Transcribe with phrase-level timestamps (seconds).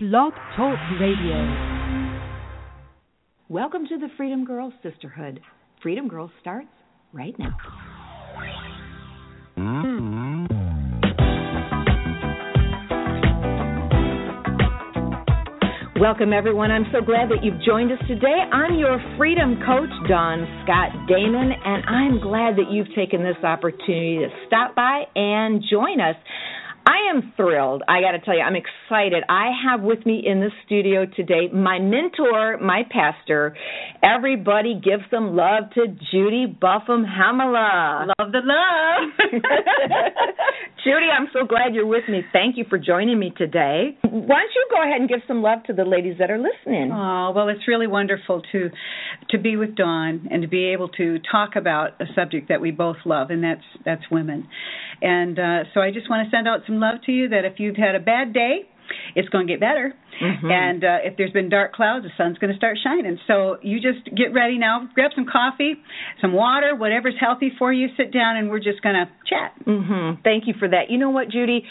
[0.00, 1.42] Blog Talk Radio.
[3.48, 5.40] Welcome to the Freedom Girls Sisterhood.
[5.82, 6.68] Freedom Girls starts
[7.12, 7.56] right now.
[9.58, 10.18] Mm-hmm.
[16.00, 16.70] Welcome, everyone.
[16.70, 18.46] I'm so glad that you've joined us today.
[18.52, 24.18] I'm your freedom coach, Dawn Scott Damon, and I'm glad that you've taken this opportunity
[24.18, 26.14] to stop by and join us.
[26.88, 27.82] I am thrilled.
[27.86, 29.22] I got to tell you, I'm excited.
[29.28, 33.54] I have with me in the studio today my mentor, my pastor.
[34.02, 38.06] Everybody give some love to Judy Buffum Hemmila.
[38.18, 39.42] Love the love.
[40.84, 42.22] Judy, I'm so glad you're with me.
[42.32, 43.98] Thank you for joining me today.
[44.02, 46.90] Why don't you go ahead and give some love to the ladies that are listening?
[46.90, 48.70] Oh, well, it's really wonderful to
[49.30, 52.70] to be with Dawn and to be able to talk about a subject that we
[52.70, 54.48] both love, and that's that's women.
[55.02, 57.58] And uh, so I just want to send out some love to you that if
[57.58, 58.68] you've had a bad day,
[59.14, 59.94] it's going to get better.
[60.22, 60.50] Mm-hmm.
[60.50, 63.18] And uh, if there's been dark clouds, the sun's going to start shining.
[63.26, 64.88] So you just get ready now.
[64.94, 65.74] Grab some coffee,
[66.20, 67.88] some water, whatever's healthy for you.
[67.96, 69.54] Sit down, and we're just going to chat.
[69.66, 70.22] Mm-hmm.
[70.22, 70.90] Thank you for that.
[70.90, 71.62] You know what, Judy?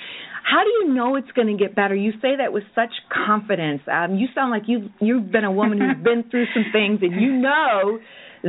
[0.43, 1.93] How do you know it's going to get better?
[1.93, 3.81] You say that with such confidence.
[3.91, 7.19] Um, you sound like you've you've been a woman who's been through some things, and
[7.21, 7.99] you know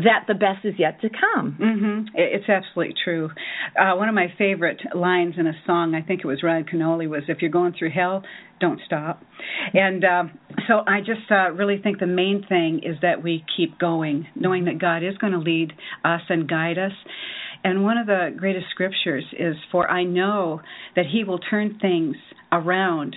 [0.04, 1.56] that the best is yet to come.
[1.60, 2.14] Mm-hmm.
[2.14, 3.30] It's absolutely true.
[3.78, 7.08] Uh, one of my favorite lines in a song, I think it was Ryan Canoli,
[7.08, 8.22] was "If you're going through hell,
[8.60, 9.22] don't stop."
[9.72, 10.24] And uh,
[10.66, 14.66] so I just uh, really think the main thing is that we keep going, knowing
[14.66, 15.72] that God is going to lead
[16.04, 16.92] us and guide us.
[17.64, 20.60] And one of the greatest scriptures is, "For I know
[20.96, 22.16] that He will turn things
[22.52, 23.16] around."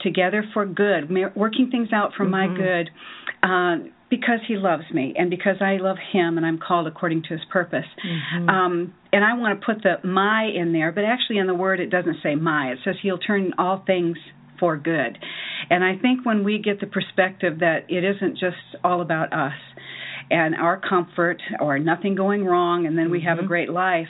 [0.00, 2.32] Together for good, working things out for mm-hmm.
[2.32, 2.90] my good.
[3.40, 7.28] Uh, because he loves me and because I love him and I'm called according to
[7.30, 7.86] his purpose.
[8.06, 8.46] Mm-hmm.
[8.46, 11.80] Um, and I want to put the my in there, but actually in the word
[11.80, 12.72] it doesn't say my.
[12.72, 14.18] It says he'll turn all things
[14.60, 15.16] for good.
[15.70, 19.54] And I think when we get the perspective that it isn't just all about us
[20.30, 23.48] and our comfort or nothing going wrong and then we have a Mhm.
[23.48, 24.08] great life,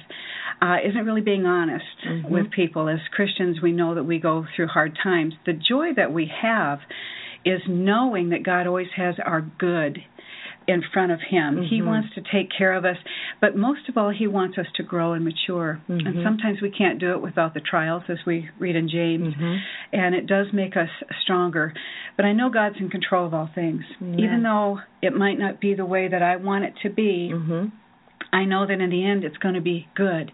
[0.61, 2.29] uh, isn't really being honest Mhm.
[2.29, 2.89] with people.
[2.89, 5.37] As Christians, we know that we go through hard times.
[5.45, 6.81] The joy that we have
[7.45, 10.03] is knowing that God always has our good
[10.69, 11.63] in front of him.
[11.63, 11.87] He Mhm.
[11.87, 12.97] wants to take care of us,
[13.41, 15.81] but most of all he wants us to grow and mature.
[15.89, 16.07] Mhm.
[16.07, 19.35] And sometimes we can't do it without the trials as we read in James.
[19.35, 19.61] Mhm.
[19.93, 21.75] And it does make us stronger.
[22.17, 23.85] But I know God's in control of all things.
[24.17, 27.73] Even though it might not be the way that I want it to be, Mhm.
[28.33, 30.31] I know that in the end it's going to be good.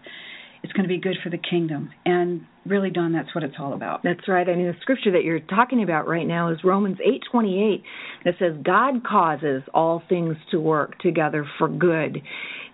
[0.61, 1.89] It's going to be good for the kingdom.
[2.05, 4.03] And really, Dawn, that's what it's all about.
[4.03, 4.47] That's right.
[4.47, 7.83] I mean, the scripture that you're talking about right now is Romans 8:28
[8.25, 12.21] that says God causes all things to work together for good.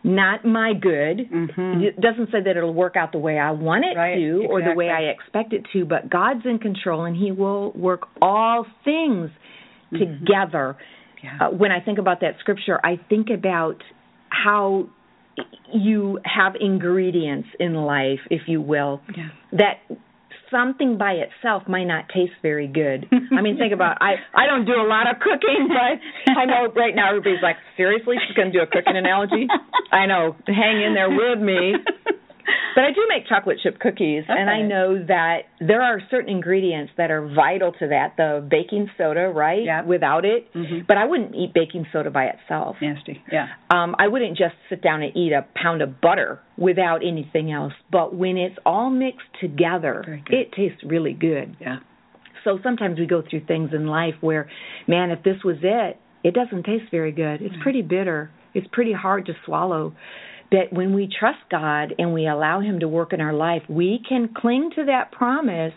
[0.04, 1.30] Not my good.
[1.32, 1.82] Mhm.
[1.82, 4.62] It doesn't say that it'll work out the way I want it Right, to or
[4.62, 8.68] the way I expect it to, but God's in control and he will work all
[8.84, 9.32] things
[9.92, 9.98] Mhm.
[9.98, 10.76] together.
[11.24, 11.38] Yeah.
[11.40, 13.82] Uh, when I think about that scripture, I think about
[14.30, 14.88] how
[15.74, 19.30] you have ingredients in life, if you will, yeah.
[19.54, 19.98] that
[20.52, 23.08] something by itself might not taste very good.
[23.38, 26.72] I mean, think about I I don't do a lot of cooking, but I know
[26.76, 29.48] right now everybody's like, seriously, she's going to do a cooking analogy.
[29.92, 31.74] I know, hang in there with me.
[32.76, 36.92] But I do make chocolate chip cookies, and I know that there are certain ingredients
[36.98, 38.18] that are vital to that.
[38.18, 39.64] The baking soda, right?
[39.64, 39.84] Yeah.
[39.84, 40.86] Without it, Mhm.
[40.86, 42.82] but I wouldn't eat baking soda by itself.
[42.82, 43.22] Nasty.
[43.32, 43.48] Yeah.
[43.70, 47.74] Um, I wouldn't just sit down and eat a pound of butter without anything else.
[47.92, 51.56] But when it's all mixed together, it tastes really good.
[51.62, 51.78] Yeah.
[52.44, 54.48] So sometimes we go through things in life where,
[54.86, 57.42] man, if this was it, it doesn't taste very good.
[57.42, 58.32] It's pretty bitter.
[58.54, 59.94] It's pretty hard to swallow.
[60.56, 64.00] But when we trust God and we allow Him to work in our life, we
[64.08, 65.74] can cling to that promise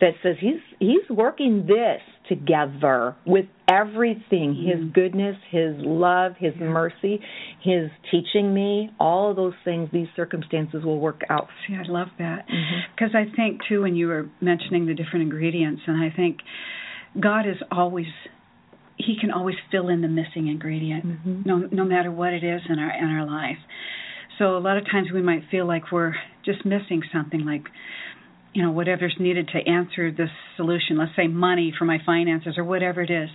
[0.00, 4.92] that says He's He's working this together with everything His Mhm.
[4.92, 7.20] goodness, His love, His mercy,
[7.60, 11.48] His teaching me, all of those things, these circumstances will work out.
[11.66, 12.46] See, I love that.
[12.94, 16.38] Because I think too, when you were mentioning the different ingredients, and I think
[17.18, 18.06] God is always
[18.96, 21.46] He can always fill in the missing ingredient, Mhm.
[21.46, 23.58] no no matter what it is in our in our life.
[24.40, 26.14] So a lot of times we might feel like we're
[26.46, 27.64] just missing something, like
[28.54, 30.96] you know whatever's needed to answer this solution.
[30.98, 33.28] Let's say money for my finances or whatever it is.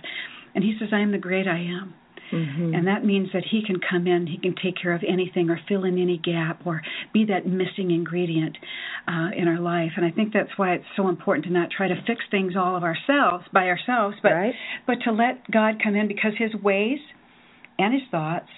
[0.54, 1.94] And He says, "I am the great I am."
[2.32, 2.76] Mhm.
[2.76, 5.60] And that means that he can come in, he can take care of anything or
[5.68, 6.82] fill in any gap or
[7.12, 8.58] be that missing ingredient
[9.06, 9.92] uh, in our life.
[9.96, 12.74] And I think that's why it's so important to not try to fix things all
[12.74, 14.54] of ourselves by ourselves, but Right.
[14.86, 16.98] but to let God come in because his ways
[17.78, 18.50] and his thoughts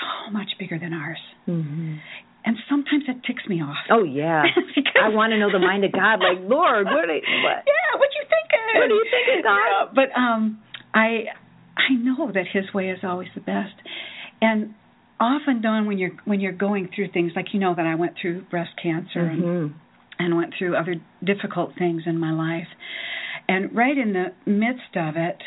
[0.00, 1.20] so much bigger than ours.
[1.48, 2.00] Mhm.
[2.44, 3.76] and sometimes it ticks me off.
[3.90, 4.44] Oh yeah,
[5.02, 6.20] I want to know the mind of God.
[6.22, 7.10] Like Lord, what?
[7.10, 7.58] Are, what?
[7.66, 8.64] Yeah, what you thinking?
[8.74, 9.58] What are you thinking, God?
[9.66, 10.60] Yeah, but um,
[10.94, 11.26] I
[11.76, 13.74] I know that His way is always the best,
[14.40, 14.74] and
[15.20, 18.14] often, Dawn, when you're when you're going through things like you know that I went
[18.20, 19.42] through breast cancer mm-hmm.
[19.42, 19.74] and
[20.18, 20.94] and went through other
[21.24, 22.68] difficult things in my life,
[23.48, 25.38] and right in the midst of it.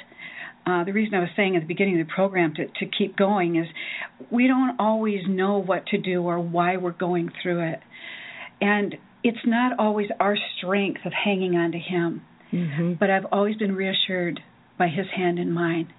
[0.70, 3.18] Uh, the reason I was saying at the beginning of the program to, to keep
[3.18, 3.66] going is
[4.30, 7.80] we don't always know what to do or why we're going through it.
[8.62, 12.22] And it's not always our strength of hanging on to Him.
[12.54, 12.94] Mm-hmm.
[13.00, 14.40] But I've always been reassured
[14.78, 15.92] by His hand in mine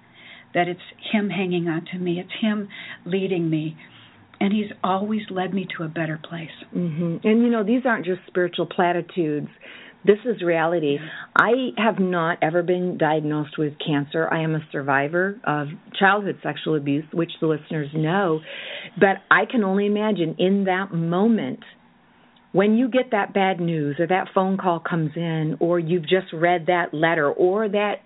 [0.53, 0.79] that it's
[1.11, 2.69] Him hanging on to me, it's Him
[3.05, 3.77] leading me.
[4.39, 6.49] And He's always led me to a better place.
[6.73, 7.27] Mm-hmm.
[7.27, 9.49] And you know, these aren't just spiritual platitudes.
[10.03, 10.97] This is reality.
[11.35, 14.27] I have not ever been diagnosed with cancer.
[14.31, 15.67] I am a survivor of
[15.99, 18.39] childhood sexual abuse, which the listeners know.
[18.99, 21.59] But I can only imagine in that moment
[22.51, 26.33] when you get that bad news or that phone call comes in or you've just
[26.33, 28.01] read that letter or that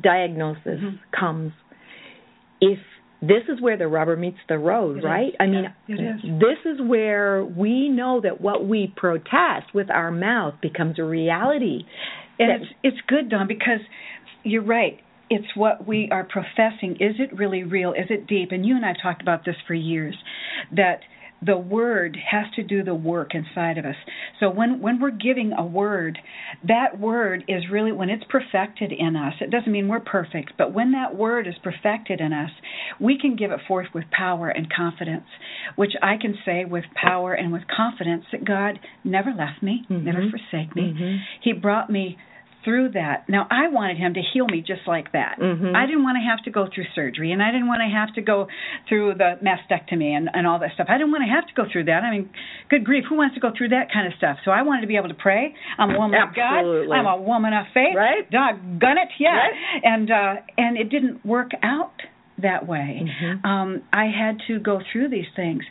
[0.00, 0.98] diagnosis Mhm.
[1.12, 1.52] comes,
[2.60, 2.78] if
[3.22, 5.28] this is where the rubber meets the road, It right?
[5.28, 5.34] is.
[5.38, 6.40] I mean, Yeah, it is.
[6.40, 11.86] this is where we know that what we protest with our mouth becomes a reality.
[12.40, 13.80] And That- it's it's good, Dawn, because
[14.42, 14.98] you're right.
[15.30, 16.96] It's what we are professing.
[16.96, 17.92] Is it really real?
[17.92, 18.52] Is it deep?
[18.52, 20.16] And you and I have talked about this for years.
[20.72, 21.00] That
[21.44, 23.96] the word has to do the work inside of us.
[24.40, 26.18] So when when we're giving a word,
[26.66, 29.34] that word is really when it's perfected in us.
[29.40, 32.50] It doesn't mean we're perfect, but when that word is perfected in us,
[33.00, 35.26] we can give it forth with power and confidence,
[35.76, 40.22] which I can say with power and with confidence that God never left me, never
[40.22, 40.30] Mhm.
[40.30, 40.92] forsake me.
[40.92, 41.20] Mhm.
[41.40, 42.18] He brought me
[42.64, 43.28] through that.
[43.28, 45.38] Now I wanted him to heal me just like that.
[45.40, 45.74] Mhm.
[45.74, 48.12] I didn't want to have to go through surgery and I didn't want to have
[48.14, 48.48] to go
[48.88, 50.86] through the mastectomy and, and all that stuff.
[50.88, 52.02] I didn't want to have to go through that.
[52.04, 52.30] I mean,
[52.68, 54.38] good grief, who wants to go through that kind of stuff?
[54.44, 55.54] So I wanted to be able to pray.
[55.78, 56.82] I'm a woman Absolutely.
[56.82, 56.96] of God.
[56.98, 57.94] I'm a woman of faith.
[57.96, 58.30] Right.
[58.30, 59.36] Doggone it, yeah.
[59.36, 59.52] Right.
[59.84, 61.92] And uh and it didn't work out
[62.38, 63.02] that way.
[63.04, 63.44] Mhm.
[63.44, 65.64] Um I had to go through these things.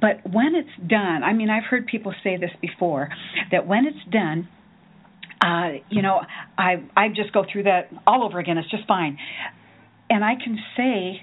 [0.00, 3.08] But when it's done, I mean, I've heard people say this before
[3.50, 4.48] that when it's done,
[5.44, 6.20] uh, you know,
[6.56, 8.56] I I just go through that all over again.
[8.58, 9.18] It's just fine,
[10.08, 11.22] and I can say,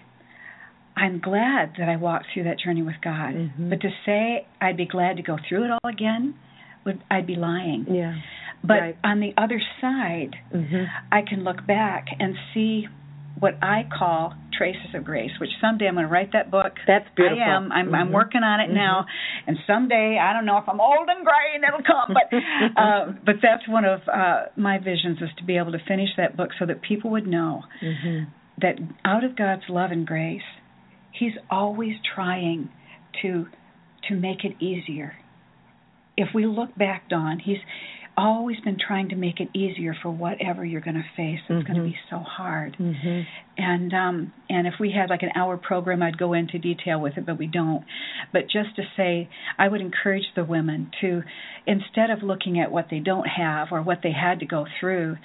[0.95, 3.33] I'm glad that I walked through that journey with God.
[3.33, 3.69] Mhm.
[3.69, 6.35] But to say I'd be glad to go through it all again,
[6.85, 7.85] would I'd be lying.
[7.89, 8.15] Yeah.
[8.63, 8.97] But Right.
[9.03, 10.87] on the other side, Mhm.
[11.11, 12.87] I can look back and see
[13.39, 15.31] what I call traces of grace.
[15.39, 16.73] Which someday I'm going to write that book.
[16.87, 17.41] That's beautiful.
[17.41, 17.71] I am.
[17.71, 18.13] I'm, I'm Mhm.
[18.13, 18.73] working on it Mhm.
[18.75, 19.05] now,
[19.47, 22.29] and someday I don't know if I'm old and gray and it'll come, but
[22.77, 26.37] uh, but that's one of uh, my visions is to be able to finish that
[26.37, 28.27] book so that people would know Mhm.
[28.59, 30.41] that out of God's love and grace,
[31.11, 32.69] He's always trying
[33.21, 33.47] to
[34.07, 35.15] to make it easier.
[36.17, 37.59] If we look back, Dawn, He's
[38.27, 41.39] always been trying to make it easier for whatever you're going to face.
[41.49, 41.83] It's going Mhm.
[41.85, 42.75] to be so hard.
[42.77, 43.25] Mhm.
[43.57, 47.17] And um and if we had like an hour program I'd go into detail with
[47.17, 47.83] it, but we don't.
[48.31, 49.27] But just to say
[49.57, 51.23] I would encourage the women to
[51.65, 55.17] instead of looking at what they don't have or what they had to go through,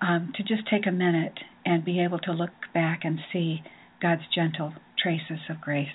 [0.00, 3.62] um, to just take a minute and be able to look back and see
[4.00, 5.88] God's gentle traces of grace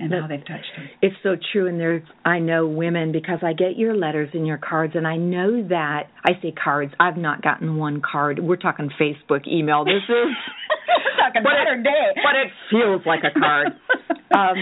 [0.00, 0.88] and how they've touched them.
[1.02, 4.58] It's so true, and there's I know women because I get your letters and your
[4.58, 6.92] cards, and I know that I say cards.
[6.98, 8.38] I've not gotten one card.
[8.38, 9.84] We're talking Facebook, email.
[9.84, 10.34] This is
[11.18, 11.90] Talking modern day.
[12.16, 13.68] but it feels like a card.
[14.34, 14.56] um,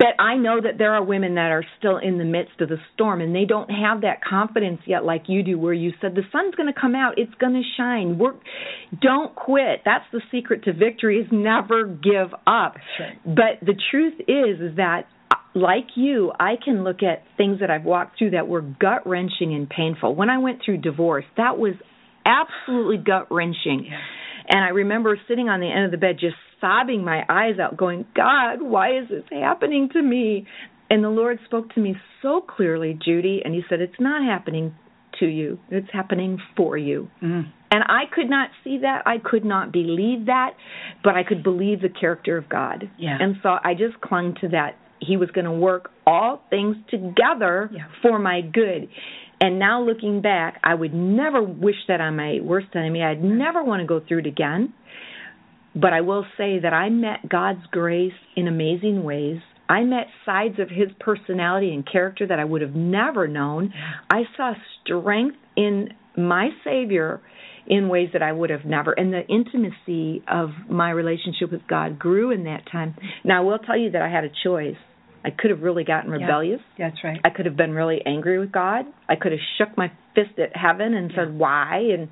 [0.00, 2.78] but I know that there are women that are still in the midst of the
[2.94, 6.22] storm, and they don't have that confidence yet, like you do, where you said the
[6.32, 8.18] sun's going to come out, it's going to shine.
[8.18, 8.36] Work,
[9.02, 9.82] don't quit.
[9.84, 12.76] That's the secret to victory: is never give up.
[12.98, 13.20] right.
[13.26, 15.02] But the truth is, is that
[15.54, 19.54] like you, I can look at things that I've walked through that were gut wrenching
[19.54, 20.14] and painful.
[20.14, 21.74] When I went through divorce, that was
[22.24, 23.86] absolutely gut wrenching.
[23.90, 23.98] Yeah.
[24.50, 27.76] And I remember sitting on the end of the bed just sobbing my eyes out,
[27.76, 30.46] going, God, why is this happening to me?
[30.90, 34.74] And the Lord spoke to me so clearly, Judy, and He said, It's not happening
[35.20, 37.08] to you, it's happening for you.
[37.22, 37.50] Mm.
[37.72, 39.02] And I could not see that.
[39.06, 40.50] I could not believe that,
[41.04, 42.90] but I could believe the character of God.
[42.98, 43.16] Yeah.
[43.20, 44.76] And so I just clung to that.
[45.00, 47.84] He was going to work all things together Yeah.
[48.02, 48.88] for my good.
[49.40, 53.02] And now looking back, I would never wish that on my worst enemy.
[53.02, 54.74] I'd never want to go through it again.
[55.74, 59.38] But I will say that I met God's grace in amazing ways.
[59.68, 63.72] I met sides of his personality and character that I would have never known.
[64.10, 67.20] I saw strength in my Savior
[67.68, 68.92] in ways that I would have never.
[68.92, 72.96] And the intimacy of my relationship with God grew in that time.
[73.24, 74.74] Now, I will tell you that I had a choice.
[75.24, 76.60] I could have really gotten rebellious.
[76.78, 77.20] Yeah, that's right.
[77.24, 78.86] I could have been really angry with God.
[79.08, 82.08] I could have shook my fist at heaven and said why and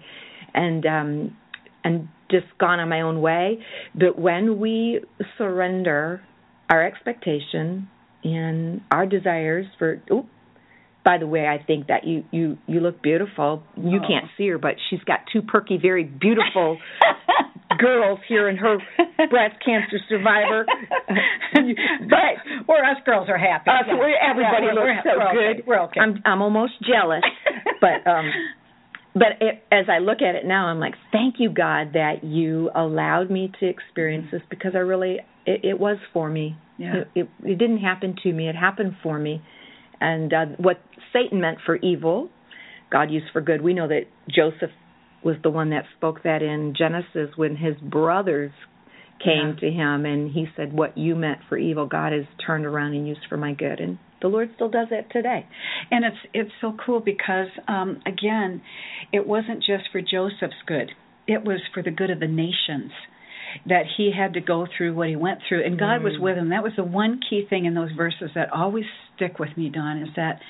[0.54, 1.36] and um
[1.84, 3.58] and just gone on my own way.
[3.94, 5.00] But when we
[5.38, 6.20] surrender
[6.68, 7.88] our expectation
[8.24, 10.26] and our desires for oh
[11.04, 13.62] by the way, I think that you you you look beautiful.
[13.76, 14.06] You Oh.
[14.06, 16.76] can't see her, but she's got two perky, very beautiful
[17.78, 18.78] girls here and her
[19.30, 20.66] breast cancer survivor.
[21.08, 23.70] but Where us girls are happy.
[23.70, 23.94] us, Yeah.
[23.94, 25.56] we're, everybody Yeah, we're- looks we're, so we're good.
[25.60, 25.62] Okay.
[25.66, 26.00] We're okay.
[26.00, 27.22] I'm I'm almost jealous,
[27.80, 28.30] but um,
[29.14, 32.70] but it, as I look at it now, I'm like, thank you, God, that you
[32.74, 36.56] allowed me to experience this because I really it, it was for me.
[36.78, 36.94] Yeah.
[36.98, 39.42] It, it it didn't happen to me; it happened for me.
[40.00, 40.80] And uh, what
[41.12, 42.28] Satan meant for evil,
[42.92, 43.62] God used for good.
[43.62, 44.70] We know that Joseph
[45.24, 48.52] was the one that spoke that in Genesis when his brothers
[49.24, 49.60] came Yeah.
[49.60, 53.06] to him and he said, What you meant for evil, God has turned around and
[53.06, 53.80] used for my good.
[53.80, 55.44] And the Lord still does that today.
[55.90, 58.60] and it's it's so cool because um again
[59.12, 60.90] it wasn't just for joseph's good
[61.28, 62.90] it was for the good of the nations
[63.66, 66.20] that he had to go through what he went through and god was Mm.
[66.20, 68.84] with him that was the one key thing in those verses that always
[69.14, 70.40] stick with me Dawn is that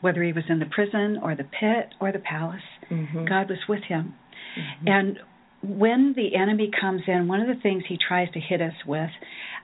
[0.00, 3.28] whether he was in the prison or the pit or the palace Mhm.
[3.28, 4.14] god was with him
[4.56, 4.88] Mhm.
[4.90, 5.18] and
[5.62, 9.10] when the enemy comes in, one of the things he tries to hit us with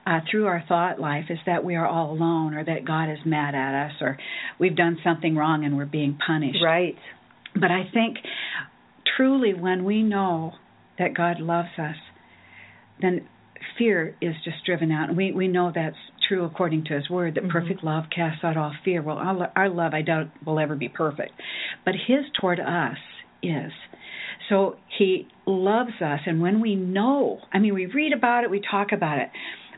[0.05, 3.19] uh, through our thought life is that we are all alone, or that God is
[3.25, 4.17] mad at us, or
[4.59, 6.61] we've done something wrong and we're being punished.
[6.61, 6.97] Right.
[7.55, 8.17] But I think
[9.15, 10.55] truly when we know
[10.99, 11.95] that God loves us,
[13.01, 13.21] then
[13.77, 15.07] fear is just driven out.
[15.07, 15.95] And we, we know that's
[16.27, 17.49] true according to His Word, that Mhm.
[17.51, 19.01] perfect love casts out all fear.
[19.01, 21.33] Well, our, our love, I doubt, will ever be perfect.
[21.85, 22.97] But His toward us
[23.41, 23.71] is.
[24.49, 26.21] So He loves us.
[26.25, 29.29] And when we know, I mean, we read about it, we talk about it,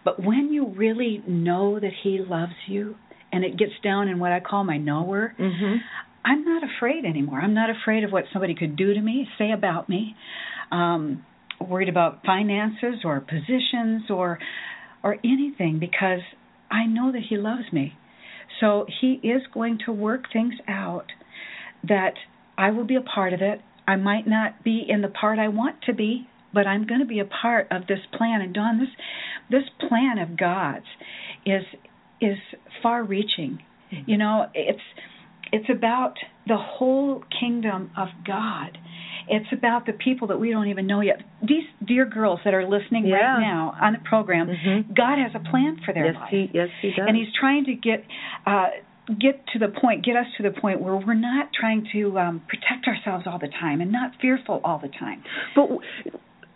[0.04, 2.96] but when you really know that He loves you,
[3.32, 5.82] and it gets down in what I call my knower, Mhm.
[6.24, 7.40] I'm not afraid anymore.
[7.42, 10.16] I'm not afraid of what somebody could do to me, say about me.
[10.72, 11.24] Um,
[11.60, 14.40] worried about finances or positions or
[15.06, 16.20] or anything because
[16.72, 17.94] I know that he loves me.
[18.60, 21.06] So he is going to work things out
[21.88, 22.16] that
[22.58, 23.62] I will be a part of it.
[23.88, 27.06] I might not be in the part I want to be, but I'm going to
[27.06, 28.42] be a part of this plan.
[28.42, 28.90] And Dawn, this
[29.50, 30.86] this plan of God's
[31.46, 31.64] is
[32.20, 32.38] is
[32.82, 33.60] far reaching.
[33.94, 34.10] Mm-hmm.
[34.10, 34.80] You know, it's
[35.52, 36.16] it's about
[36.48, 38.78] the whole kingdom of God.
[39.28, 41.22] It's about the people that we don't even know yet.
[41.42, 43.16] These dear girls that are listening Yeah.
[43.18, 44.94] right now on the program, Mhm.
[44.96, 46.30] God has a plan for their Yes, life.
[46.30, 47.08] he yes he does.
[47.08, 48.04] and he's trying to get
[48.46, 48.70] uh
[49.20, 52.42] get to the point get us to the point where we're not trying to um
[52.48, 55.22] protect ourselves all the time and not fearful all the time
[55.56, 55.82] But w-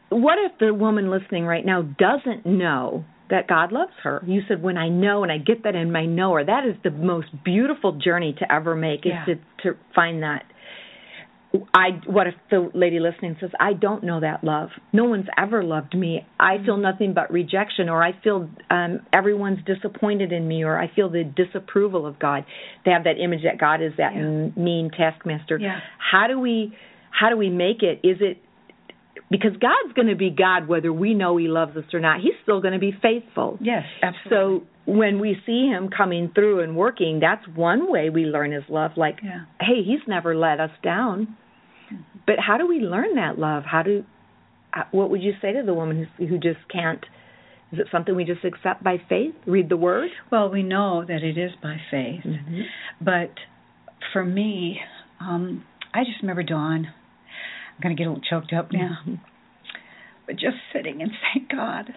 [0.09, 4.23] what if the woman listening right now doesn't know that God loves her?
[4.25, 6.89] You said when I know and I get that in my knower, that is the
[6.89, 9.25] most beautiful journey to ever make is Yeah.
[9.25, 10.45] to to find that.
[11.74, 14.70] I what if the lady listening says I don't know that love.
[14.94, 16.25] No one's ever loved me.
[16.39, 20.91] I feel nothing but rejection or I feel um everyone's disappointed in me or I
[20.96, 22.46] feel the disapproval of God.
[22.86, 24.50] They have that image that God is that Yeah.
[24.62, 25.58] mean taskmaster.
[25.58, 25.79] Yeah.
[25.98, 26.75] How do we
[27.10, 28.00] how do we make it?
[28.08, 28.38] Is it
[29.32, 32.20] because God's going to be God whether we know He loves us or not.
[32.22, 33.58] He's still going to be faithful.
[33.60, 34.63] yes absolutely So
[34.98, 38.91] when we see Him coming through and working, that's one way we learn His love.
[38.98, 39.46] Like, Yeah.
[39.60, 41.38] hey, He's never let us down.
[42.27, 43.63] But how do we learn that love?
[43.65, 44.03] How do
[44.75, 47.03] uh, what would you say to the woman who, who just can't?
[47.72, 49.34] Is it something we just accept by faith?
[49.48, 50.10] Read the Word.
[50.31, 52.62] well we know that it is by faith Mm-hmm.
[53.01, 53.31] but
[54.13, 54.79] for me
[55.19, 58.98] um i just remember dawn i'm going to get a little choked up now
[60.25, 61.93] but just sitting and saying god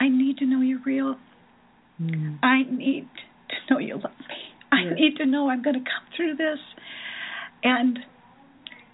[0.00, 1.16] i need to know you're real
[2.02, 2.34] Mm-hmm.
[2.44, 3.08] I need
[3.50, 4.36] to know you love me.
[4.72, 4.94] I Yes.
[4.98, 6.58] need to know I'm going to come through this.
[7.62, 7.98] And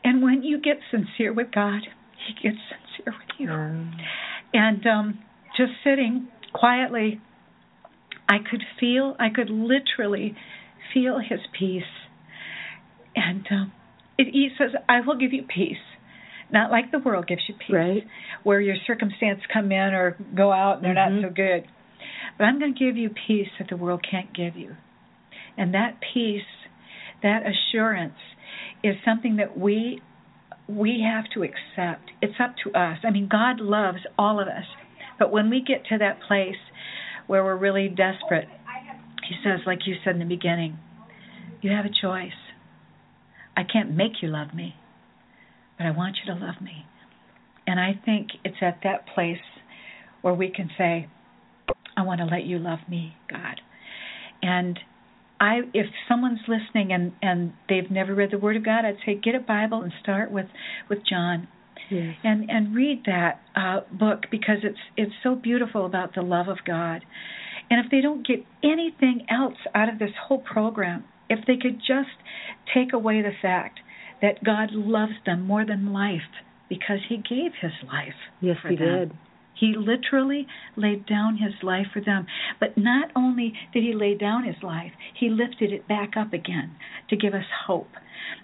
[0.04, 1.83] and when you get sincere with God,
[2.26, 3.50] He gets sincere with you.
[3.50, 3.92] Um,
[4.52, 5.19] And um,
[5.57, 7.21] just sitting quietly,
[8.28, 10.37] I could feel, I could literally
[10.95, 11.83] feel His peace.
[13.16, 13.73] And um,
[14.19, 15.76] it, He says, "I will give you peace."
[16.52, 18.07] Not like the world gives you peace, Right.
[18.42, 21.21] where your circumstance come in or go out and they're Mhm.
[21.23, 21.64] not so good.
[22.40, 24.75] But I'm going to give you peace that the world can't give you.
[25.59, 26.40] And that peace,
[27.23, 28.16] that assurance
[28.82, 30.00] is something that we
[30.66, 32.11] we have to accept.
[32.23, 32.99] It's up to us.
[33.04, 34.64] I mean, God loves all of us.
[35.18, 36.56] But when we get to that place
[37.26, 38.49] where we're really desperate,
[39.28, 40.78] he says like you said in the beginning,
[41.61, 42.32] you have a choice.
[43.54, 44.76] I can't make you love me,
[45.76, 46.87] but I want you to love me.
[47.66, 49.44] And I think it's at that place
[50.23, 51.09] where we can say,
[52.00, 53.61] I want to let you love me, God.
[54.42, 54.78] And
[55.38, 59.14] I if someone's listening and and they've never read the Word of God, I'd say
[59.14, 60.47] get a Bible and start with
[60.88, 61.49] with John.
[61.90, 62.16] Yes.
[62.25, 66.59] And and read that uh, book because it's it's so beautiful about the love of
[66.66, 67.04] God.
[67.69, 71.78] And if they don't get anything else out of this whole program, if they could
[71.78, 72.16] just
[72.75, 73.78] take away the fact
[74.23, 76.21] that God loves them more than life
[76.69, 78.19] because He gave His life.
[78.40, 78.99] Yes, He them.
[78.99, 79.12] did.
[79.61, 82.26] He literally laid down his life for them.
[82.59, 86.73] But not only did he lay down his life, he lifted it back up again
[87.11, 87.90] to give us hope.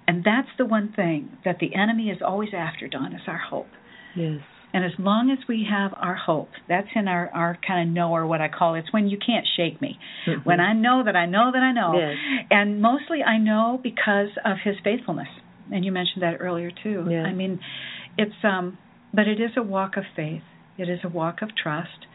[0.06, 3.68] And that's the one thing that the enemy is always after, Dawn, is our hope.
[4.14, 4.40] Yes.
[4.74, 8.12] And as long as we have our hope, that's in our, our kind of know
[8.14, 8.80] or what I call it.
[8.80, 9.98] It's when you can't shake me.
[10.26, 10.44] Mhm.
[10.44, 11.98] When I know that I know that I know.
[11.98, 12.16] Yes.
[12.50, 15.28] And mostly I know because of his faithfulness.
[15.72, 17.06] And you mentioned that earlier too.
[17.08, 17.22] Yeah.
[17.22, 17.58] I mean,
[18.18, 18.76] it's um
[19.14, 20.42] but it is a walk of faith.
[20.78, 22.06] It is a walk of trust.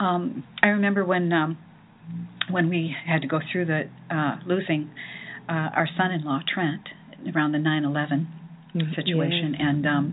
[0.00, 1.58] Um I remember when um
[2.50, 4.90] when we had to go through the uh losing
[5.48, 6.82] uh our son-in-law Trent
[7.34, 8.26] around the 9/11
[8.74, 8.94] Mhm.
[8.96, 9.60] situation Yes.
[9.60, 10.06] and um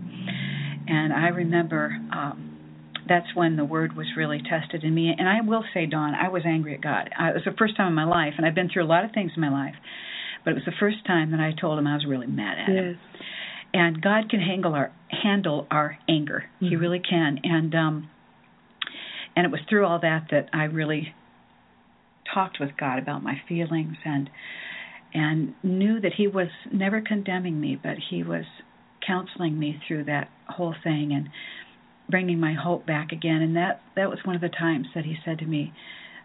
[0.88, 2.48] and I remember um
[3.08, 6.28] that's when the word was really tested in me and I will say Dawn I
[6.28, 7.10] was angry at God.
[7.18, 9.04] I, it was the first time in my life and I've been through a lot
[9.04, 9.74] of things in my life
[10.44, 12.68] but it was the first time that I told him I was really mad at
[12.68, 12.98] him.
[13.74, 16.44] And God can handle our handle our anger.
[16.60, 16.80] He Mhm.
[16.80, 17.40] really can.
[17.44, 18.10] And um
[19.36, 21.14] and it was through all that that I really
[22.24, 24.30] talked with God about my feelings and
[25.14, 28.46] and knew that he was never condemning me, but he was
[29.06, 31.28] counseling me through that whole thing and
[32.08, 33.42] bringing my hope back again.
[33.42, 35.72] And that that was one of the times that he said to me,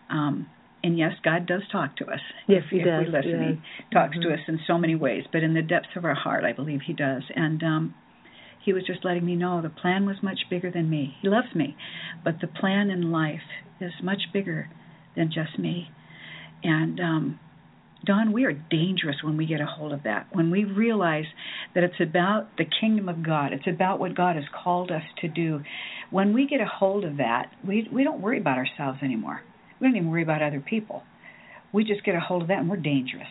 [0.09, 0.47] um,
[0.83, 2.19] and yes, God does talk to us.
[2.47, 3.85] Yes, if, He if does, we listen, yes.
[3.89, 4.33] He talks to Mhm.
[4.33, 6.93] us in so many ways, but in the depths of our heart, I believe He
[6.93, 7.23] does.
[7.35, 7.93] And um,
[8.59, 11.15] He was just letting me know the plan was much bigger than me.
[11.21, 11.75] He loves me,
[12.23, 13.41] but the plan in life
[13.79, 14.69] is much bigger
[15.15, 15.89] than just me.
[16.63, 17.39] And um,
[18.05, 20.27] Dawn, we are dangerous when we get a hold of that.
[20.31, 21.25] When we realize
[21.73, 25.27] that it's about the kingdom of God, it's about what God has called us to
[25.27, 25.61] do.
[26.09, 29.41] When we get a hold of that, we we don't worry about ourselves anymore.
[29.79, 31.03] We don't even worry about other people.
[31.73, 33.27] We just get a hold of that, and we're dangerous.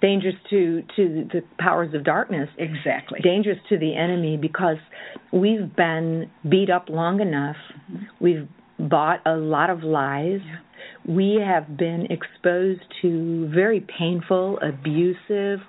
[0.00, 2.48] dangerous to to the powers of darkness.
[2.58, 3.20] Exactly.
[3.22, 4.76] Dangerous to the enemy because
[5.32, 7.56] we've been beat up long enough.
[8.20, 10.40] We've bought a lot of lies.
[10.44, 11.14] Yeah.
[11.14, 15.60] We have been exposed to very painful, abusive,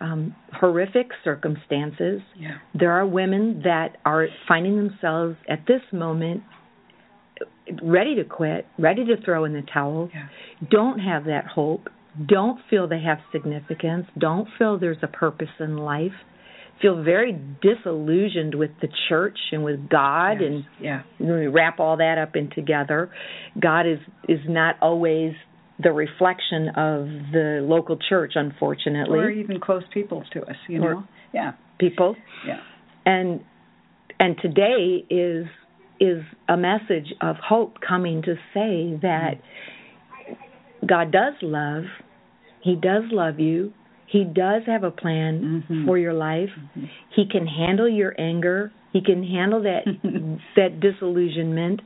[0.00, 2.20] um, horrific circumstances.
[2.38, 2.58] Yeah.
[2.74, 6.42] There are women that are finding themselves at this moment
[7.82, 10.26] ready to quit, ready to throw in the towel, Yeah.
[10.70, 11.88] don't have that hope,
[12.26, 16.14] don't feel they have significance, don't feel there's a purpose in life,
[16.80, 20.50] feel very disillusioned with the church and with God Yes.
[20.50, 21.00] and yeah.
[21.18, 23.10] when we wrap all that up in together,
[23.58, 23.98] God is
[24.28, 25.34] is not always
[25.80, 29.18] the reflection of the local church, unfortunately.
[29.18, 31.04] Or even close people to us, you Or- know.
[31.32, 31.52] yeah.
[31.78, 32.16] people.
[32.46, 32.60] Yeah.
[33.06, 33.40] And
[34.20, 35.46] and today is
[36.00, 39.34] is a message of hope coming to say that
[40.86, 41.84] God does love.
[42.62, 43.72] He does love you.
[44.06, 45.86] He does have a plan Mhm.
[45.86, 46.50] for your life.
[46.76, 46.88] Mhm.
[47.10, 48.72] He can handle your anger.
[48.92, 49.84] He can handle that
[50.56, 51.82] that disillusionment.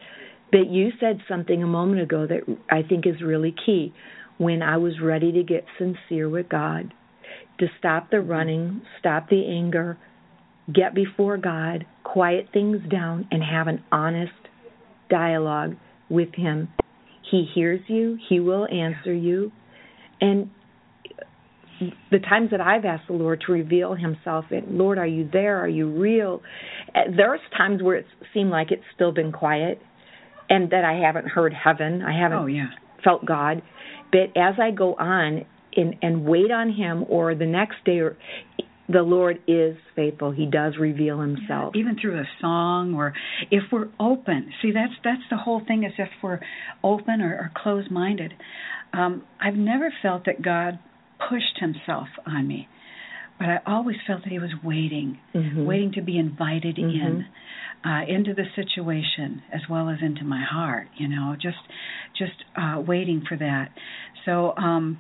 [0.53, 3.93] But you said something a moment ago that I think is really key.
[4.39, 6.93] When I was ready to get sincere with God,
[7.59, 9.97] to stop the running, stop the anger,
[10.73, 14.33] get before God, quiet things down, and have an honest
[15.11, 15.77] dialogue
[16.09, 16.69] with Him.
[17.31, 19.53] He hears you, He will answer you.
[20.21, 20.51] And
[22.11, 25.59] the times that I've asked the Lord to reveal Himself, and Lord, are you there?
[25.59, 26.43] Are you real?
[26.95, 29.81] Uh, There's times where it seemed like it's still been quiet,
[30.49, 32.03] and that I haven't heard heaven.
[32.03, 32.67] I haven't Oh yeah.
[33.03, 33.63] felt God.
[34.13, 35.45] But as I go on
[35.75, 38.17] and and wait on Him, or the next day, or
[38.89, 40.33] the Lord is faithful.
[40.33, 41.75] He does reveal Himself.
[41.77, 43.15] even through a song or
[43.51, 46.41] if we're open see that's that's the whole thing is if we're
[46.83, 48.35] open or, or closed minded
[48.93, 50.79] um i've never felt that god
[51.29, 52.69] pushed himself on me
[53.39, 55.65] but i always felt that he was waiting Mhm.
[55.67, 56.95] waiting to be invited Mhm.
[57.07, 57.27] in
[57.85, 61.59] uh into the situation as well as into my heart you know just
[62.19, 63.71] just uh waiting for that
[64.25, 64.99] so um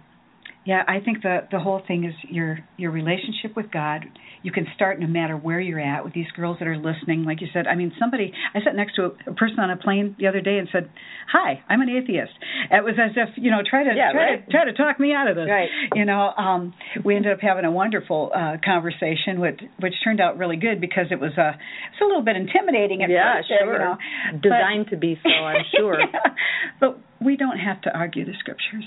[0.65, 4.05] Yeah, I think the the whole thing is your your relationship with God.
[4.43, 7.25] You can start no matter where you're at with these girls that are listening.
[7.25, 9.77] Like you said, I mean, somebody I sat next to a, a person on a
[9.77, 10.89] plane the other day and said,
[11.33, 12.33] "Hi, I'm an atheist."
[12.71, 14.47] It was as if you know try to yeah, try right.
[14.47, 15.49] to try to talk me out of this.
[15.51, 15.69] Right.
[15.95, 20.39] You know, um, we ended up having a wonderful uh, conversation, which which turned out
[20.39, 21.59] really good because it was uh,
[21.91, 23.49] it's a little bit intimidating at yeah, first.
[23.49, 23.73] sure.
[23.73, 23.97] You know?
[24.41, 25.99] Designed to be so, I'm sure.
[25.99, 26.39] yeah.
[26.79, 28.87] But we don't have to argue the scriptures.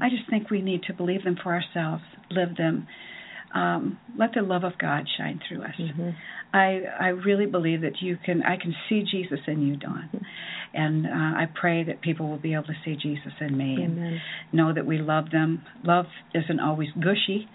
[0.00, 2.86] I just think we need to believe them for ourselves, live them.
[3.54, 5.74] Um, let the love of God shine through us.
[5.80, 6.10] Mm-hmm.
[6.52, 8.42] I I really believe that you can.
[8.42, 10.10] I can see Jesus in you, Dawn,
[10.74, 13.98] and uh, I pray that people will be able to see Jesus in me Amen.
[13.98, 14.20] and
[14.52, 15.62] know that we love them.
[15.84, 17.48] Love isn't always gushy.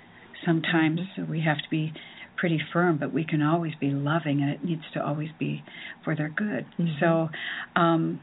[0.46, 1.30] Sometimes Mm-hmm.
[1.32, 1.94] we have to be
[2.38, 5.64] pretty firm, but we can always be loving, and it needs to always be
[6.04, 6.66] for their good.
[6.80, 7.00] Mhm.
[7.00, 7.30] So.
[7.80, 8.22] um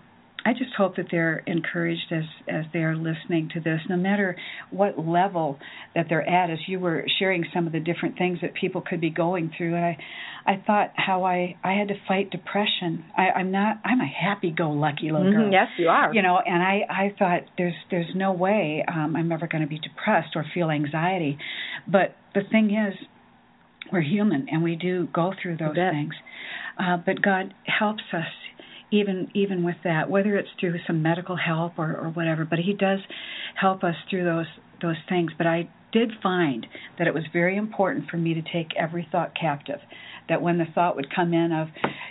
[0.49, 4.35] I just hope that they're encouraged as as they are listening to this, no matter
[4.71, 5.59] what level
[5.95, 6.49] that they're at.
[6.49, 9.75] As you were sharing some of the different things that people could be going through,
[9.75, 9.99] and I,
[10.47, 13.05] I thought how I I had to fight depression.
[13.15, 15.49] I, I'm not I'm a happy-go-lucky little girl.
[15.51, 16.15] Mhm, Yes, you are.
[16.15, 19.69] You know, and I I thought there's there's no way um, I'm ever going to
[19.69, 21.37] be depressed or feel anxiety,
[21.87, 22.95] but the thing is,
[23.93, 26.15] we're human and we do go through those things.
[26.79, 28.31] Uh, but God helps us
[28.91, 32.45] even even with that, whether it's through some medical help or, or whatever.
[32.45, 33.01] But He does
[33.55, 34.47] help us through those
[34.83, 35.33] those things.
[35.37, 36.67] But I did find
[36.99, 39.81] that it was very important for me to take every thought captive.
[40.29, 41.69] That when the thought would come in of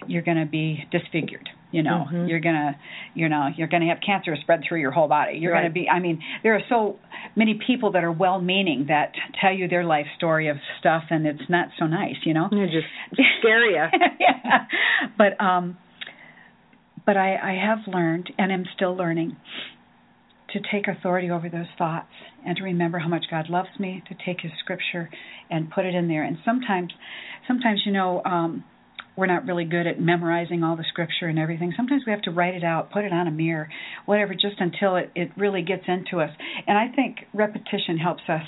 [0.08, 2.28] you're going to be disfigured, you know, Mhm.
[2.28, 2.76] you're gonna,
[3.14, 5.38] you know, you're going to have cancer spread through your whole body.
[5.38, 5.62] You're Right.
[5.62, 5.88] going to be.
[5.88, 6.98] I mean, there are so
[7.36, 11.48] many people that are well-meaning that tell you their life story of stuff, and it's
[11.48, 12.48] not so nice, you know.
[12.50, 12.88] They just
[13.40, 13.86] scare you.
[14.20, 14.66] yeah.
[15.16, 15.78] But um
[17.08, 19.38] but I, I have learned and am still learning
[20.52, 22.12] to take authority over those thoughts
[22.46, 25.10] and to remember how much God loves me, to take his scripture
[25.50, 26.24] and put it in there.
[26.24, 26.94] And sometimes
[27.48, 28.64] sometimes you know, um
[29.18, 31.74] we're not really good at memorizing all the scripture and everything.
[31.76, 33.68] Sometimes we have to write it out, put it on a mirror,
[34.06, 36.30] whatever, just until it, it really gets into us.
[36.68, 38.44] And I think repetition helps us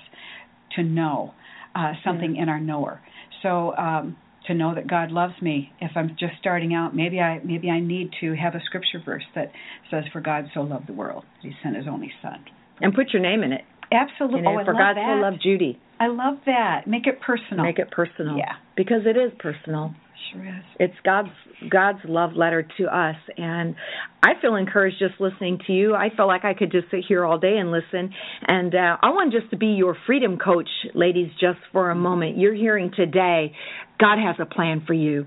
[0.76, 1.34] to know
[1.74, 3.02] uh, something in our knower.
[3.42, 4.16] So um,
[4.50, 7.80] to know that God loves me, if I'm just starting out, maybe I maybe I
[7.80, 9.52] need to have a scripture verse that
[9.90, 12.44] says, "For God so loved the world, that He sent His only Son."
[12.82, 13.64] And put your name in it.
[13.92, 14.40] Absolutely.
[14.40, 15.18] You know, oh, I for God that.
[15.18, 15.80] so loved Judy.
[16.00, 16.88] I love that.
[16.88, 17.66] Make it personal.
[17.66, 18.38] Make it personal.
[18.38, 18.54] Yeah.
[18.76, 19.94] Because it is personal.
[20.32, 20.64] Sure is.
[20.80, 21.30] It's God's
[21.70, 23.76] God's love letter to us and
[24.24, 25.96] I feel encouraged just listening to you.
[25.96, 28.14] I feel like I could just sit here all day and listen
[28.48, 32.38] and uh, I want just to be your freedom coach ladies just for a moment.
[32.38, 33.54] You're hearing today
[34.00, 35.26] God has a plan for you.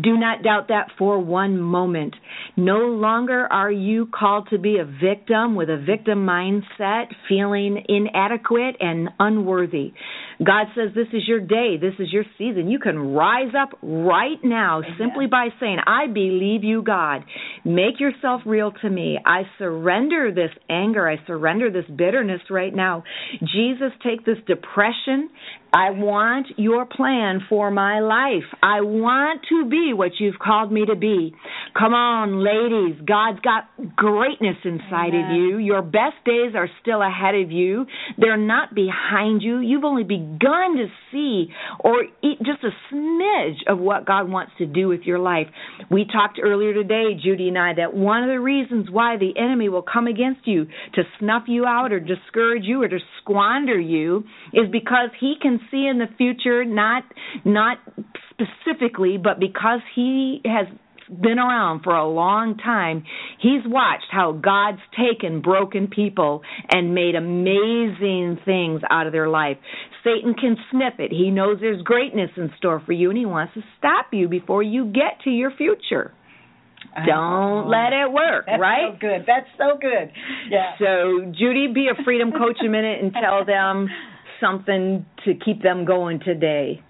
[0.00, 2.16] Do not doubt that for one moment.
[2.56, 8.76] No longer are you called to be a victim with a victim mindset, feeling inadequate
[8.80, 9.92] and unworthy.
[10.42, 12.68] God says this is your day, this is your season.
[12.68, 17.24] You can rise up right now simply by saying, I believe you, God.
[17.64, 19.18] Make yourself real to me.
[19.24, 23.04] I surrender this anger, I surrender this bitterness right now.
[23.40, 25.30] Jesus, take this depression.
[25.72, 28.44] I want your plan for my life.
[28.62, 31.34] I want to be what you've called me to be.
[31.76, 33.02] Come on, ladies.
[33.04, 33.64] God's got
[33.96, 35.58] greatness inside of you.
[35.58, 37.86] Your best days are still ahead of you.
[38.16, 39.58] They're not behind you.
[39.58, 41.48] You've only begun to see
[41.80, 45.48] or just a smidge of what God wants to do with your life.
[45.90, 49.68] We talked earlier today, Judy and I, that one of the reasons why the enemy
[49.68, 54.22] will come against you to snuff you out or discourage you or to squander you
[54.52, 57.02] is because he can see in the future not
[57.44, 57.78] not
[58.30, 60.66] specifically but because he has
[61.08, 63.04] been around for a long time,
[63.40, 69.56] he's watched how God's taken broken people and made amazing things out of their life.
[70.02, 71.10] Satan can sniff it.
[71.10, 74.62] He knows there's greatness in store for you and he wants to stop you before
[74.62, 76.12] you get to your future.
[77.06, 77.68] Don't Oh.
[77.68, 78.92] let it work, That's right?
[78.92, 79.24] so good.
[79.26, 80.10] That's so good.
[80.50, 80.76] Yeah.
[80.78, 83.88] So, Judy, be a freedom coach a minute and tell them
[84.40, 86.82] something to keep them going today.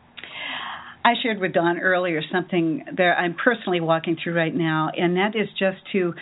[1.04, 5.36] I shared with Dawn earlier something that I'm personally walking through right now, and that
[5.36, 6.14] is just to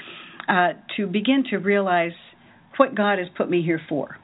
[0.49, 2.13] uh, to begin to realize
[2.77, 4.17] what God has put me here for.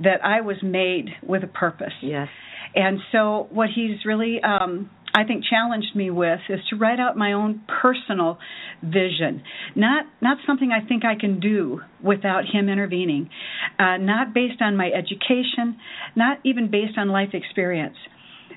[0.00, 1.92] That I was made with a purpose.
[2.02, 2.28] Yes.
[2.74, 7.16] And so, what He's really, um, I think, challenged me with is to write out
[7.16, 8.38] my own personal
[8.82, 9.42] vision,
[9.74, 13.30] not not something I think I can do without Him intervening,
[13.78, 15.78] uh, not based on my education,
[16.14, 17.96] not even based on life experience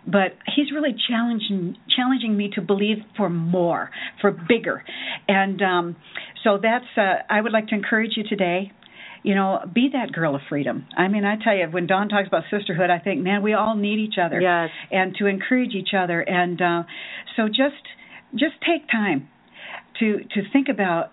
[0.10, 3.90] but he's really challenging challenging me to believe for more,
[4.22, 4.84] for bigger,
[5.28, 5.96] and um,
[6.44, 6.86] so that's.
[6.96, 8.72] Uh, I would like to encourage you today.
[9.24, 10.86] you know, be that girl of freedom.
[10.96, 13.76] I mean, I tell you, when Dawn talks about sisterhood, I think, man, we all
[13.76, 14.40] need each other.
[14.40, 14.70] Yes.
[14.92, 16.84] And to encourage each other, and uh,
[17.36, 17.84] so just
[18.34, 19.28] just take time
[20.00, 21.12] to to think about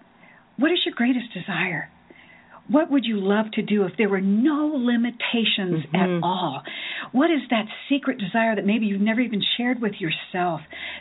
[0.58, 1.90] what is your greatest desire
[2.68, 5.96] what would you love to do if there were no limitations mm-hmm.
[5.96, 6.62] at all?
[7.12, 10.60] What is that secret desire that maybe you've never even shared with yourself?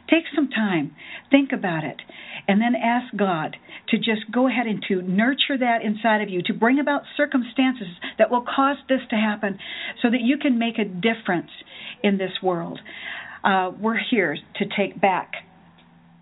[0.10, 0.96] Take some time,
[1.32, 2.02] think about it,
[2.48, 3.56] and then ask God
[3.90, 7.88] to just go ahead and to nurture that inside of you, to bring about circumstances
[8.18, 9.58] that will cause this to happen
[10.02, 11.52] so that you can make a difference
[12.04, 12.80] in this world.
[13.44, 15.32] Uh, we're here to take back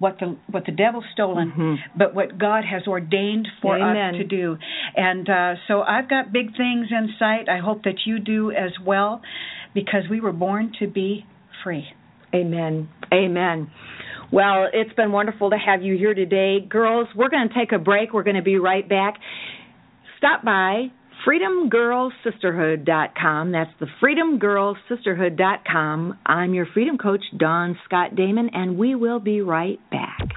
[0.01, 1.75] what the what the devil's stolen, mm-hmm.
[1.95, 4.15] but what God has ordained for Amen.
[4.15, 4.57] us to do.
[4.95, 7.47] And uh, so I've got big things in sight.
[7.47, 9.21] I hope that you do as well,
[9.75, 11.25] because we were born to be
[11.63, 11.85] free.
[12.33, 12.89] Amen.
[13.13, 13.69] Amen.
[14.31, 16.59] Well, it's been wonderful to have you here today.
[16.67, 18.11] Girls, we're going to take a break.
[18.13, 19.15] We're going to be right back.
[20.17, 20.87] Stop by
[21.27, 23.51] freedomgirlsisterhood.com.
[23.51, 26.19] That's the freedomgirlsisterhood.com.
[26.25, 30.29] I'm your freedom coach, Dawn Scott Damon, and we will be right back.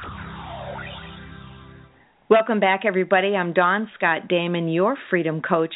[2.31, 3.37] Welcome back, everybody.
[3.37, 5.75] I'm Dawn Scott Damon, your freedom coach.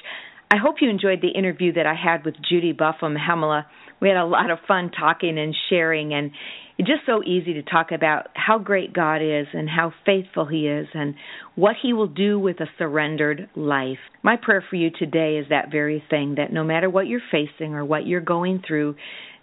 [0.51, 3.67] I hope you enjoyed the interview that I had with Judy Buffum Hemmila.
[4.01, 6.31] We had a lot of fun talking and sharing, and
[6.79, 10.69] it's just so easy to talk about how great God is and how faithful He
[10.69, 11.15] is and
[11.57, 13.99] what He will do with a surrendered life.
[14.23, 17.75] My prayer for you today is that very thing that no matter what you're facing
[17.75, 18.95] or what you're going through,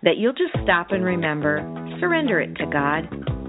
[0.04, 1.60] that you'll just stop and remember,
[2.00, 3.04] surrender it to God.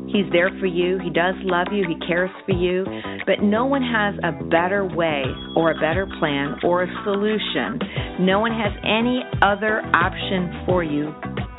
[0.09, 0.99] He's there for you.
[0.99, 1.85] He does love you.
[1.87, 2.85] He cares for you.
[3.25, 5.23] But no one has a better way
[5.55, 7.79] or a better plan or a solution.
[8.21, 11.13] No one has any other option for you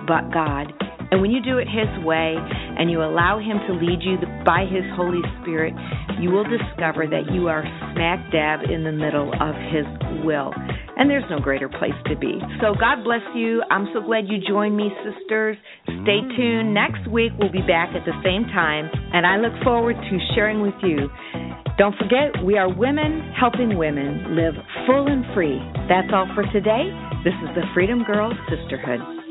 [0.08, 0.72] but God.
[1.12, 4.65] And when you do it His way and you allow Him to lead you by
[4.65, 5.74] His Holy Spirit,
[6.20, 9.86] you will discover that you are smack dab in the middle of His
[10.26, 10.52] will.
[10.98, 12.39] And there's no greater place to be.
[12.60, 13.62] So God bless you.
[13.70, 15.58] I'm so glad you joined me, sisters.
[15.86, 16.74] Stay tuned.
[16.74, 20.62] Next week we'll be back at the same time, and I look forward to sharing
[20.62, 21.10] with you.
[21.78, 24.56] Don't forget, we are women helping women live
[24.88, 25.62] full and free.
[25.88, 26.89] That's all for today.
[27.24, 29.27] This is the Freedom Girl Sisterhood.